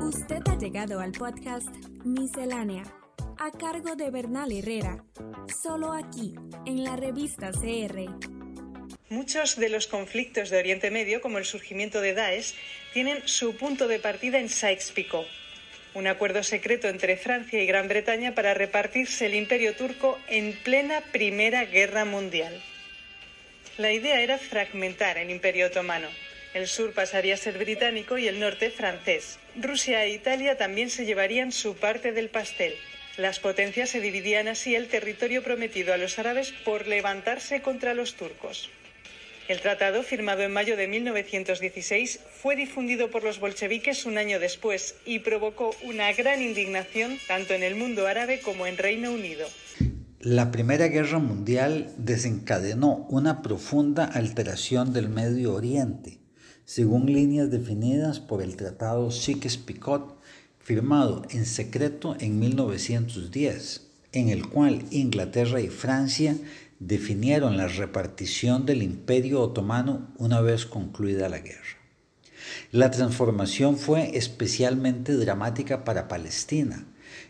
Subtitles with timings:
[0.00, 1.68] Usted ha llegado al podcast
[2.04, 2.84] Miscelánea,
[3.38, 5.04] a cargo de Bernal Herrera,
[5.62, 6.34] solo aquí,
[6.66, 8.06] en la revista CR.
[9.10, 12.54] Muchos de los conflictos de Oriente Medio, como el surgimiento de Daesh,
[12.92, 15.26] tienen su punto de partida en Sykes-Picot,
[15.94, 21.00] un acuerdo secreto entre Francia y Gran Bretaña para repartirse el imperio turco en plena
[21.12, 22.60] Primera Guerra Mundial.
[23.78, 26.08] La idea era fragmentar el imperio otomano.
[26.54, 29.38] El sur pasaría a ser británico y el norte francés.
[29.60, 32.74] Rusia e Italia también se llevarían su parte del pastel.
[33.16, 38.14] Las potencias se dividían así el territorio prometido a los árabes por levantarse contra los
[38.14, 38.70] turcos.
[39.48, 44.94] El tratado, firmado en mayo de 1916, fue difundido por los bolcheviques un año después
[45.04, 49.46] y provocó una gran indignación tanto en el mundo árabe como en Reino Unido.
[50.20, 56.23] La Primera Guerra Mundial desencadenó una profunda alteración del Medio Oriente,
[56.64, 60.16] según líneas definidas por el Tratado Sykes-Picot,
[60.58, 66.36] firmado en secreto en 1910, en el cual Inglaterra y Francia
[66.78, 71.78] definieron la repartición del imperio otomano una vez concluida la guerra.
[72.72, 76.86] La transformación fue especialmente dramática para Palestina,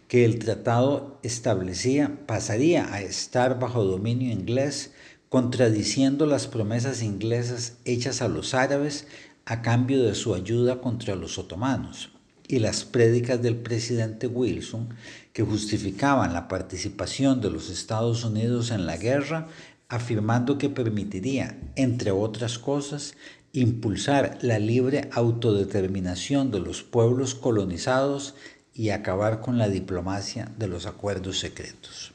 [0.08, 4.92] que el tratado establecía pasaría a estar bajo dominio inglés,
[5.34, 9.08] contradiciendo las promesas inglesas hechas a los árabes
[9.46, 12.12] a cambio de su ayuda contra los otomanos
[12.46, 14.90] y las prédicas del presidente Wilson
[15.32, 19.48] que justificaban la participación de los Estados Unidos en la guerra,
[19.88, 23.14] afirmando que permitiría, entre otras cosas,
[23.52, 28.36] impulsar la libre autodeterminación de los pueblos colonizados
[28.72, 32.13] y acabar con la diplomacia de los acuerdos secretos.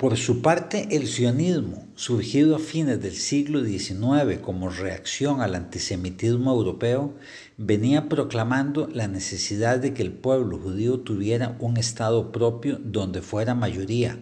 [0.00, 6.52] Por su parte, el sionismo, surgido a fines del siglo XIX como reacción al antisemitismo
[6.52, 7.12] europeo,
[7.58, 13.54] venía proclamando la necesidad de que el pueblo judío tuviera un Estado propio donde fuera
[13.54, 14.18] mayoría,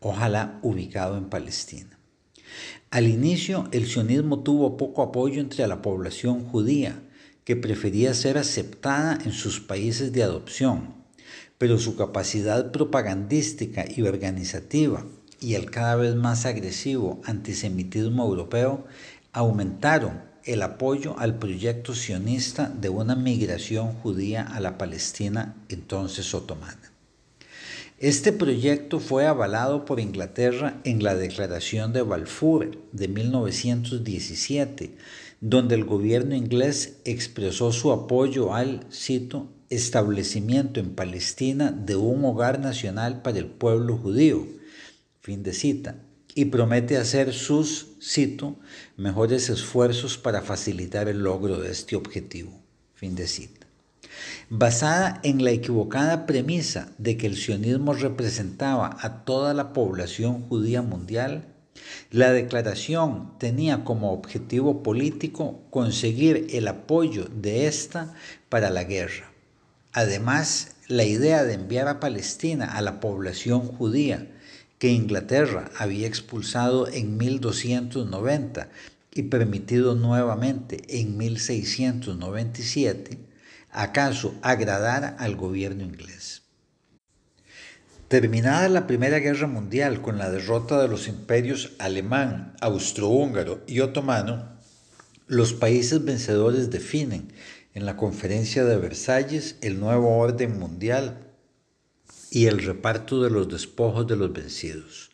[0.00, 1.96] ojalá ubicado en Palestina.
[2.90, 7.04] Al inicio, el sionismo tuvo poco apoyo entre la población judía,
[7.44, 10.92] que prefería ser aceptada en sus países de adopción,
[11.56, 15.06] pero su capacidad propagandística y organizativa
[15.40, 18.84] y el cada vez más agresivo antisemitismo europeo
[19.32, 26.90] aumentaron el apoyo al proyecto sionista de una migración judía a la Palestina entonces otomana.
[27.98, 34.96] Este proyecto fue avalado por Inglaterra en la Declaración de Balfour de 1917,
[35.42, 38.86] donde el gobierno inglés expresó su apoyo al,
[39.68, 44.46] establecimiento en Palestina de un hogar nacional para el pueblo judío,
[45.20, 45.96] fin de cita,
[46.34, 48.56] y promete hacer sus, cito,
[48.96, 52.52] mejores esfuerzos para facilitar el logro de este objetivo,
[52.94, 53.66] fin de cita.
[54.48, 60.82] Basada en la equivocada premisa de que el sionismo representaba a toda la población judía
[60.82, 61.46] mundial,
[62.10, 68.14] la declaración tenía como objetivo político conseguir el apoyo de esta
[68.48, 69.32] para la guerra.
[69.92, 74.28] Además, la idea de enviar a Palestina a la población judía
[74.80, 78.70] que Inglaterra había expulsado en 1290
[79.14, 83.18] y permitido nuevamente en 1697,
[83.70, 86.44] acaso agradara al gobierno inglés.
[88.08, 94.48] Terminada la Primera Guerra Mundial con la derrota de los imperios alemán, austrohúngaro y otomano,
[95.26, 97.34] los países vencedores definen
[97.74, 101.29] en la Conferencia de Versalles el nuevo orden mundial
[102.30, 105.10] y el reparto de los despojos de los vencidos.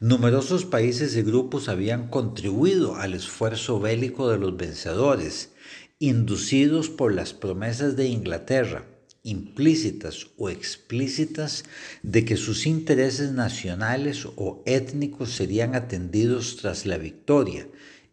[0.00, 5.50] Numerosos países y grupos habían contribuido al esfuerzo bélico de los vencedores,
[5.98, 8.86] inducidos por las promesas de Inglaterra,
[9.22, 11.64] implícitas o explícitas
[12.02, 17.68] de que sus intereses nacionales o étnicos serían atendidos tras la victoria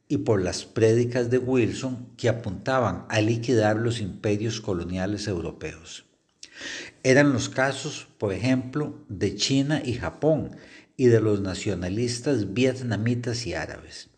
[0.08, 6.09] y por las prédicas de Wilson que apuntaban a liquidar los imperios coloniales europeos.
[7.04, 10.56] Eran los casos, por ejemplo, de China y Japón
[10.98, 14.10] y de los nacionalistas vietnamitas y árabes.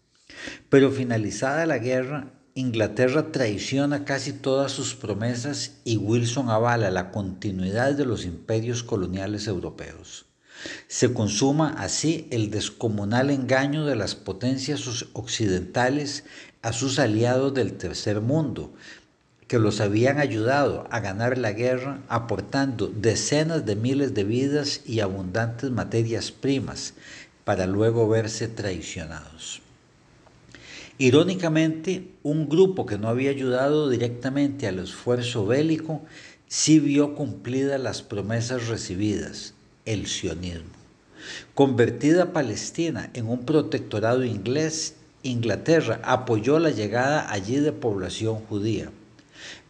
[0.69, 7.93] Pero finalizada la guerra, Inglaterra traiciona casi todas sus promesas y Wilson avala la continuidad
[7.93, 10.25] de los imperios coloniales europeos.
[10.88, 16.25] Se consuma así el descomunal engaño de las potencias occidentales
[16.61, 18.73] a sus aliados del tercer mundo,
[19.51, 25.01] que los habían ayudado a ganar la guerra aportando decenas de miles de vidas y
[25.01, 26.94] abundantes materias primas
[27.44, 29.62] para luego verse traicionados.
[30.98, 36.01] Irónicamente, un grupo que no había ayudado directamente al esfuerzo bélico
[36.48, 39.53] sí vio cumplidas las promesas recibidas,
[39.83, 40.71] el sionismo.
[41.56, 48.92] Convertida Palestina en un protectorado inglés, Inglaterra apoyó la llegada allí de población judía.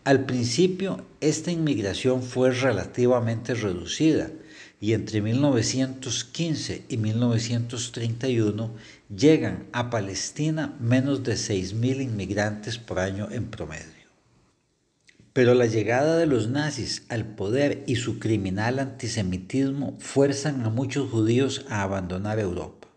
[0.04, 4.32] Al principio, esta inmigración fue relativamente reducida
[4.80, 8.72] y entre 1915 y 1931
[9.16, 13.86] llegan a Palestina menos de 6.000 inmigrantes por año en promedio.
[15.34, 21.12] Pero la llegada de los nazis al poder y su criminal antisemitismo fuerzan a muchos
[21.12, 22.88] judíos a abandonar Europa.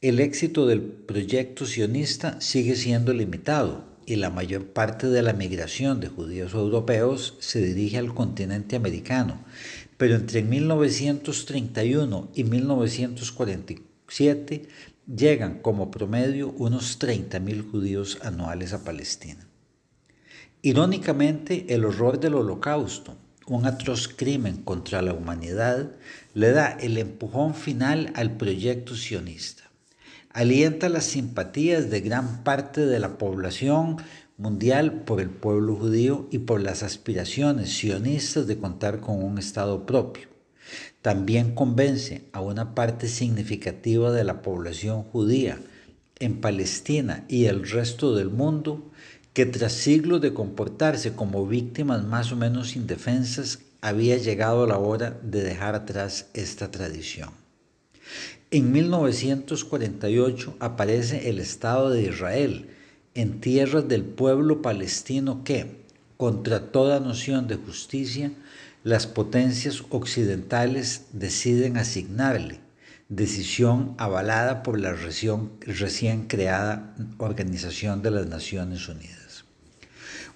[0.00, 6.00] El éxito del proyecto sionista sigue siendo limitado y la mayor parte de la migración
[6.00, 9.44] de judíos europeos se dirige al continente americano,
[9.96, 14.68] pero entre 1931 y 1947
[15.06, 19.46] llegan como promedio unos 30.000 judíos anuales a Palestina.
[20.62, 23.16] Irónicamente, el horror del holocausto,
[23.46, 25.90] un atroz crimen contra la humanidad,
[26.34, 29.71] le da el empujón final al proyecto sionista.
[30.34, 33.98] Alienta las simpatías de gran parte de la población
[34.38, 39.84] mundial por el pueblo judío y por las aspiraciones sionistas de contar con un Estado
[39.84, 40.28] propio.
[41.02, 45.58] También convence a una parte significativa de la población judía
[46.18, 48.90] en Palestina y el resto del mundo
[49.34, 55.18] que tras siglos de comportarse como víctimas más o menos indefensas, había llegado la hora
[55.22, 57.30] de dejar atrás esta tradición.
[58.54, 62.68] En 1948 aparece el Estado de Israel
[63.14, 65.86] en tierras del pueblo palestino que,
[66.18, 68.30] contra toda noción de justicia,
[68.84, 72.60] las potencias occidentales deciden asignarle,
[73.08, 79.46] decisión avalada por la recién, recién creada Organización de las Naciones Unidas.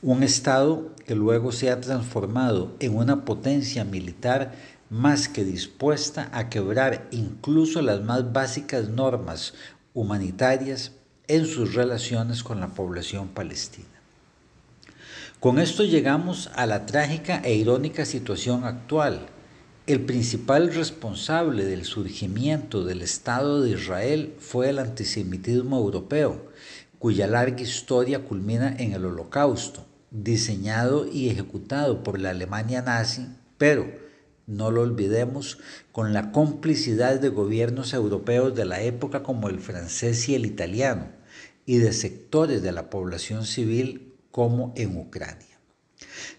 [0.00, 4.54] Un Estado que luego se ha transformado en una potencia militar
[4.90, 9.54] más que dispuesta a quebrar incluso las más básicas normas
[9.94, 10.92] humanitarias
[11.28, 13.88] en sus relaciones con la población palestina.
[15.40, 19.26] Con esto llegamos a la trágica e irónica situación actual.
[19.86, 26.46] El principal responsable del surgimiento del Estado de Israel fue el antisemitismo europeo,
[26.98, 33.26] cuya larga historia culmina en el Holocausto, diseñado y ejecutado por la Alemania nazi,
[33.58, 34.05] pero,
[34.46, 35.58] no lo olvidemos,
[35.92, 41.08] con la complicidad de gobiernos europeos de la época como el francés y el italiano,
[41.64, 45.58] y de sectores de la población civil como en Ucrania.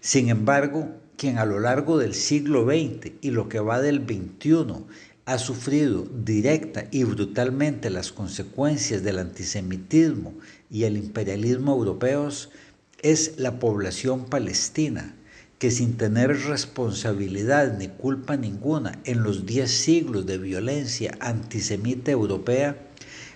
[0.00, 4.86] Sin embargo, quien a lo largo del siglo XX y lo que va del XXI
[5.26, 10.32] ha sufrido directa y brutalmente las consecuencias del antisemitismo
[10.70, 12.48] y el imperialismo europeos
[13.02, 15.14] es la población palestina,
[15.58, 22.76] que sin tener responsabilidad ni culpa ninguna en los diez siglos de violencia antisemita europea,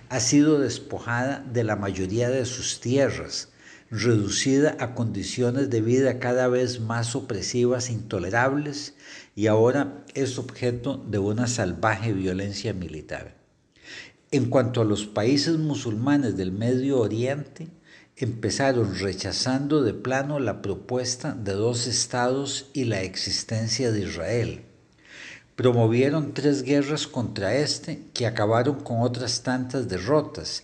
[0.09, 3.49] ha sido despojada de la mayoría de sus tierras,
[3.89, 8.95] reducida a condiciones de vida cada vez más opresivas e intolerables
[9.35, 13.35] y ahora es objeto de una salvaje violencia militar.
[14.31, 17.67] En cuanto a los países musulmanes del Medio Oriente,
[18.15, 24.65] empezaron rechazando de plano la propuesta de dos estados y la existencia de Israel.
[25.55, 30.63] Promovieron tres guerras contra este que acabaron con otras tantas derrotas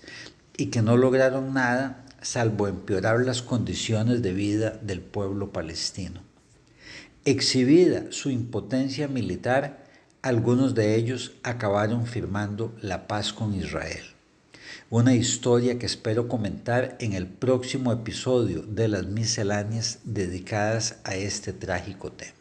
[0.57, 6.21] y que no lograron nada salvo empeorar las condiciones de vida del pueblo palestino.
[7.25, 9.85] Exhibida su impotencia militar,
[10.21, 14.03] algunos de ellos acabaron firmando la paz con Israel.
[14.91, 21.53] Una historia que espero comentar en el próximo episodio de las misceláneas dedicadas a este
[21.53, 22.38] trágico tema.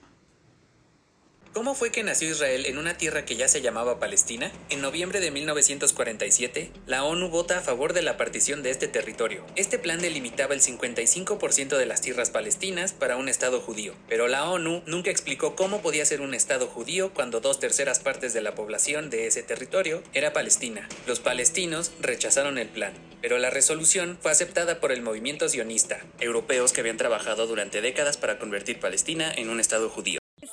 [1.59, 4.53] ¿Cómo fue que nació Israel en una tierra que ya se llamaba Palestina?
[4.71, 9.45] En noviembre de 1947, la ONU vota a favor de la partición de este territorio.
[9.57, 14.49] Este plan delimitaba el 55% de las tierras palestinas para un Estado judío, pero la
[14.49, 18.55] ONU nunca explicó cómo podía ser un Estado judío cuando dos terceras partes de la
[18.55, 20.89] población de ese territorio era palestina.
[21.09, 26.73] Los palestinos rechazaron el plan, pero la resolución fue aceptada por el movimiento sionista, europeos
[26.73, 30.21] que habían trabajado durante décadas para convertir Palestina en un Estado judío.